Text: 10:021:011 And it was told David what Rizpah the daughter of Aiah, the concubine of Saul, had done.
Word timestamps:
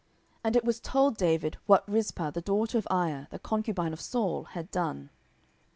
10:021:011 0.37 0.39
And 0.45 0.55
it 0.55 0.65
was 0.65 0.79
told 0.79 1.15
David 1.17 1.57
what 1.67 1.87
Rizpah 1.87 2.31
the 2.31 2.41
daughter 2.41 2.79
of 2.79 2.87
Aiah, 2.89 3.27
the 3.29 3.37
concubine 3.37 3.93
of 3.93 4.01
Saul, 4.01 4.45
had 4.45 4.71
done. 4.71 5.11